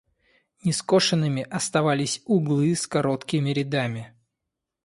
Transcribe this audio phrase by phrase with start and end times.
[0.63, 4.15] Нескошенными оставались углы с короткими рядами.